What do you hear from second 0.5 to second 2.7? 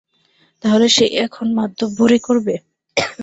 তাহলে সেই এখন মাতব্বরি করবে?